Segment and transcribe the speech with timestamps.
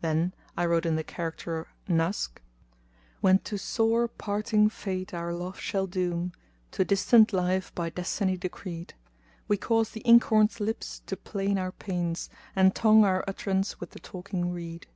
[0.00, 2.38] Then I wrote in the character Naskh[FN#233]:—
[3.20, 8.38] When to sore parting Fate our love shall doom, * To distant life by Destiny
[8.38, 8.94] decreed,
[9.48, 13.90] We cause the inkhorn's lips to 'plain our pains, * And tongue our utterance with
[13.90, 14.86] the talking reed.